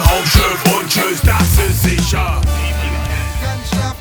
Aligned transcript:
Raumschiff 0.00 0.64
und 0.74 0.88
tschüss, 0.88 1.20
das 1.24 1.66
ist 1.68 1.82
sicher. 1.82 2.40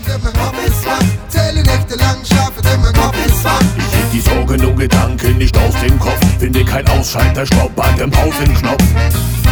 Denn 0.08 0.22
mein 0.24 0.34
Kopf 0.34 0.56
ist 0.66 0.86
wach, 0.86 1.00
zähle 1.28 1.62
Nächte 1.64 1.96
lang 1.96 2.18
schlafe, 2.26 2.62
denn 2.64 2.82
mein 2.82 2.94
Kopf 2.94 3.16
ist 3.26 3.44
wach. 3.44 3.62
Ich 3.78 3.96
heb 3.96 4.12
die 4.12 4.22
Sorgen 4.22 4.66
und 4.66 4.78
Gedanken 4.78 5.38
nicht 5.38 5.56
aus 5.58 5.74
dem 5.84 6.00
Kopf, 6.00 6.20
finde 6.40 6.66
kein 6.66 6.88
Ausschalter, 6.90 7.46
stopp 7.46 7.86
an 7.86 7.96
dem 7.98 8.10
Pausenknopf. 8.10 8.84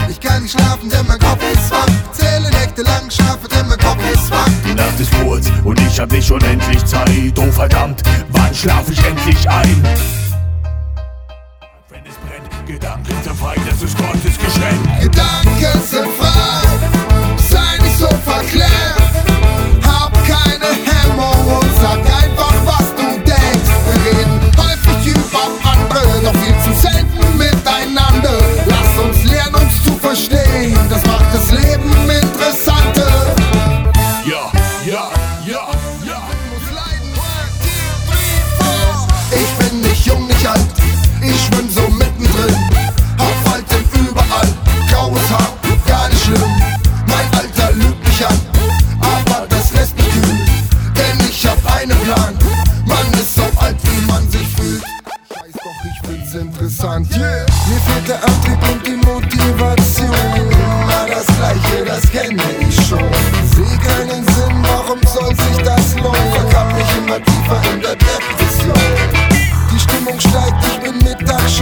Ich 0.10 0.20
kann 0.20 0.42
nicht 0.42 0.54
schlafen, 0.54 0.90
denn 0.90 1.06
mein 1.08 1.20
Kopf 1.20 1.40
ist 1.54 1.70
wach, 1.70 1.86
zähle 2.12 2.50
Nächte 2.50 2.82
lang 2.82 3.12
schlafe, 3.12 3.48
denn 3.48 3.68
mein 3.68 3.78
Kopf 3.78 4.00
ist 4.12 4.32
wach. 4.32 4.50
Die 4.66 4.74
Nacht 4.74 5.00
ist 5.00 5.12
kurz 5.22 5.46
und 5.64 5.80
ich 5.80 6.00
hab 6.00 6.12
nicht 6.12 6.32
unendlich 6.32 6.84
Zeit, 6.86 7.38
oh 7.38 7.52
verdammt, 7.52 8.02
wann 8.30 8.56
schlaf 8.56 8.90
ich 8.90 9.04
endlich 9.06 9.48
ein? 9.50 9.84
Wenn 11.90 12.06
es 12.06 12.16
brennt, 12.16 12.68
Gedanken 12.68 13.16
sind 13.24 13.38
das 13.70 13.84
ist 13.84 13.98
Gottes 13.98 14.38
Geschenk. 14.38 15.02
Gedanken 15.02 15.82
sind 15.88 16.47
nicht 18.44 18.97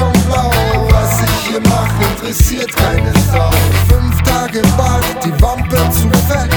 Schon 0.05 0.25
blau. 0.25 0.51
Was 0.89 1.21
ich 1.21 1.49
hier 1.49 1.61
mache, 1.61 2.03
interessiert 2.13 2.75
keine 2.75 3.11
Sau. 3.31 3.49
Fünf 3.89 4.21
Tage 4.23 4.61
Bad, 4.77 5.23
die 5.23 5.41
Wampe 5.41 5.77
zu 5.89 6.09
fett. 6.27 6.54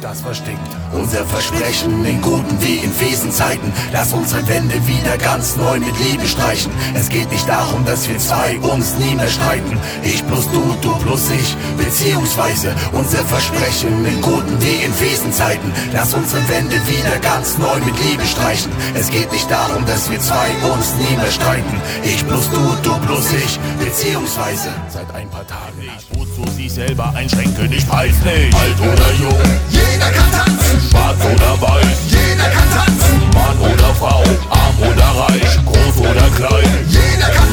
Daher 0.00 0.16
weiß 0.16 0.16
ich, 0.16 0.16
das 0.16 0.20
verstinkt. 0.20 0.76
Unser 0.92 1.24
Versprechen 1.26 2.04
in 2.04 2.20
guten 2.20 2.56
wie 2.60 2.76
in 2.76 2.92
fiesen 2.92 3.30
Zeiten. 3.30 3.72
Lass 3.92 4.12
unsere 4.12 4.46
Wände 4.48 4.74
wieder 4.86 5.16
ganz 5.18 5.56
neu 5.56 5.78
mit 5.78 5.94
Liebe 5.98 6.26
streichen. 6.26 6.72
Es 6.94 7.08
geht 7.08 7.30
nicht 7.30 7.48
darum, 7.48 7.84
dass 7.84 8.08
wir 8.08 8.18
zwei 8.18 8.58
uns 8.58 8.94
nie 8.98 9.14
mehr 9.14 9.28
streiten. 9.28 9.78
Ich 10.02 10.26
plus 10.26 10.48
du, 10.50 10.62
du 10.80 10.94
plus 10.98 11.30
ich, 11.30 11.56
beziehungsweise 11.76 12.74
unser 12.92 13.24
Versprechen 13.24 14.04
in 14.04 14.20
guten 14.20 14.60
wie 14.60 14.84
in 14.84 14.92
fiesen 14.92 15.32
Zeiten. 15.32 15.72
Lass 15.92 16.14
unsere 16.14 16.42
Wände 16.48 16.76
wieder 16.86 17.18
ganz 17.20 17.58
neu 17.58 17.76
mit 17.84 17.94
Liebe 18.04 18.24
streichen. 18.24 18.72
Es 18.94 19.10
geht 19.10 19.30
nicht 19.32 19.50
darum, 19.50 19.84
dass 19.86 20.10
wir 20.10 20.20
zwei 20.20 20.48
uns 20.72 20.94
nie 20.94 21.16
mehr 21.16 21.30
streiten. 21.30 21.80
Ich 22.04 22.26
plus 22.26 22.48
du, 22.50 22.60
du 22.82 22.98
plus 23.06 23.32
ich, 23.32 23.58
beziehungsweise 23.78 24.68
seit 24.88 25.12
ein 25.14 25.28
paar 25.28 25.46
Tagen 25.46 25.82
Wozu 26.36 26.50
sie 26.52 26.68
selber 26.68 27.12
einschränken, 27.14 27.72
ich 27.72 27.88
weiß 27.88 28.14
nicht. 28.24 28.54
Alt 28.54 28.80
oder 28.80 29.12
jung, 29.18 29.40
Jeder 29.70 30.10
kann 30.10 30.30
tanzen, 30.30 30.80
schwarz 30.90 31.16
oder 31.24 31.60
weiß, 31.62 31.98
jeder 32.08 32.50
kann 32.50 32.70
tanzen, 32.70 33.20
Mann 33.32 33.58
oder 33.58 33.94
Frau, 33.94 34.22
arm 34.50 34.76
oder 34.80 35.24
reich, 35.24 35.58
groß 35.64 35.98
oder 35.98 36.28
klein. 36.36 36.86
jeder 36.88 37.30
kann 37.30 37.45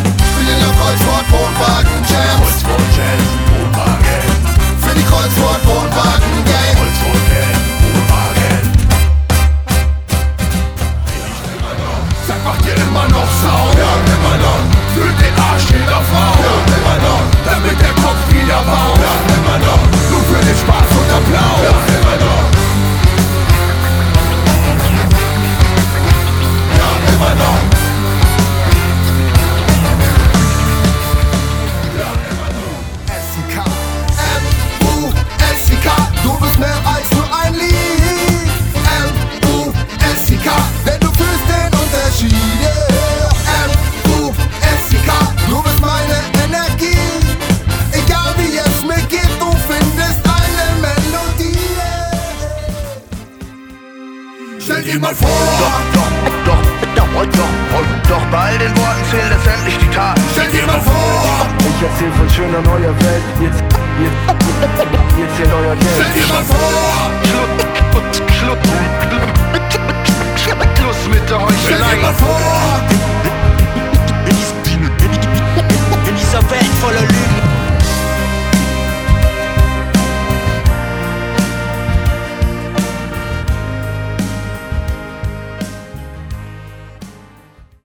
Stell 54.83 54.95
dir 54.95 54.99
mal 54.99 55.15
vor, 55.15 55.29
Doch, 55.29 55.79
doch, 55.93 56.11
doch, 56.95 57.25
doch, 57.25 58.09
doch 58.09 58.25
bei 58.31 58.37
all 58.37 58.57
den 58.57 58.77
Worten 58.77 59.03
zählt 59.09 59.29
letztendlich 59.29 59.77
die 59.77 59.95
Taten. 59.95 60.21
stell 60.33 60.51
dir 60.51 60.67
mal 60.67 60.81
vor, 60.81 61.47
Ich 61.59 61.83
erzähl 61.83 62.11
von 62.11 62.29
schöner 62.29 62.61
neuer 62.61 62.93
Welt. 62.99 63.23
Jetzt, 63.39 63.72